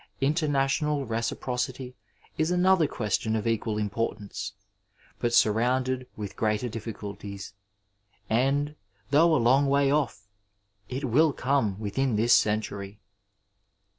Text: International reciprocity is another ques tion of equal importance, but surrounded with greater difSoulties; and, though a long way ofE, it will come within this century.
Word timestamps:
International 0.19 1.05
reciprocity 1.05 1.95
is 2.35 2.49
another 2.49 2.87
ques 2.87 3.19
tion 3.19 3.35
of 3.35 3.45
equal 3.45 3.77
importance, 3.77 4.53
but 5.19 5.31
surrounded 5.31 6.07
with 6.15 6.35
greater 6.35 6.67
difSoulties; 6.67 7.53
and, 8.27 8.73
though 9.11 9.35
a 9.35 9.37
long 9.37 9.67
way 9.67 9.89
ofE, 9.89 10.23
it 10.89 11.03
will 11.05 11.31
come 11.31 11.79
within 11.79 12.15
this 12.15 12.33
century. 12.33 12.99